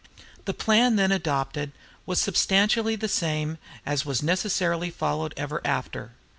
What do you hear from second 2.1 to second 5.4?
substantially the same which was necessarily followed